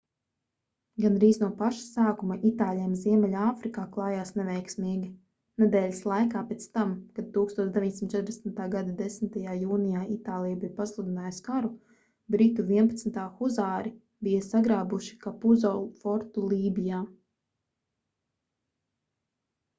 gandrīz 1.03 1.37
no 1.41 1.47
paša 1.57 1.81
sākuma 1.87 2.35
itāļiem 2.49 2.93
ziemeļāfrikā 3.01 3.81
klājās 3.97 4.31
neveiksmīgi 4.37 5.09
nedēļas 5.63 5.99
laikā 6.11 6.39
pēc 6.53 6.63
tam 6.77 6.95
kad 7.19 7.27
1940. 7.35 8.63
gada 8.77 8.95
10. 9.03 9.37
jūnijā 9.65 10.01
itālija 10.15 10.59
bija 10.63 10.71
pasludinājusi 10.79 11.43
karu 11.49 11.71
britu 12.37 12.65
11. 12.71 13.19
huzāri 13.43 13.91
bija 14.29 14.47
sagrābuši 14.49 15.19
kapuzo 15.27 15.75
fortu 16.05 16.47
lībijā 16.55 17.03